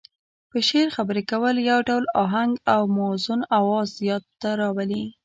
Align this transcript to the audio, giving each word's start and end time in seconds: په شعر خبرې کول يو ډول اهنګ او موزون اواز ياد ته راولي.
په 0.49 0.57
شعر 0.67 0.87
خبرې 0.95 1.23
کول 1.31 1.55
يو 1.69 1.79
ډول 1.89 2.05
اهنګ 2.23 2.53
او 2.73 2.81
موزون 2.97 3.41
اواز 3.57 3.89
ياد 4.09 4.23
ته 4.41 4.49
راولي. 4.61 5.03